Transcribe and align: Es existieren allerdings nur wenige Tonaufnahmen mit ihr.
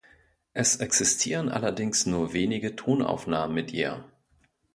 Es 0.53 0.77
existieren 0.77 1.49
allerdings 1.49 2.07
nur 2.07 2.33
wenige 2.33 2.75
Tonaufnahmen 2.75 3.53
mit 3.53 3.71
ihr. 3.71 4.03